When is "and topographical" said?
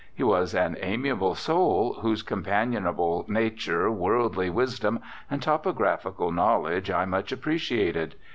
5.29-6.31